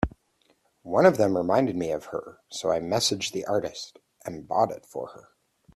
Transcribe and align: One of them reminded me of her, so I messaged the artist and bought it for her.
One 0.81 1.05
of 1.05 1.17
them 1.17 1.37
reminded 1.37 1.75
me 1.75 1.91
of 1.91 2.05
her, 2.05 2.39
so 2.49 2.71
I 2.71 2.79
messaged 2.79 3.33
the 3.33 3.45
artist 3.45 3.99
and 4.25 4.47
bought 4.47 4.71
it 4.71 4.83
for 4.83 5.09
her. 5.09 5.29